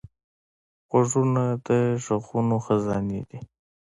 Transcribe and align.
غوږونه 0.89 1.43
د 1.67 1.69
غږونو 2.03 2.55
خزانې 2.65 3.21
دي 3.29 3.39